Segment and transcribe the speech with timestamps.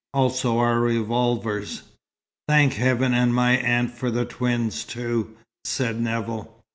[0.15, 1.83] Also our revolvers."
[2.47, 6.59] "Thank heaven and my aunt for the twins, too," said Nevill.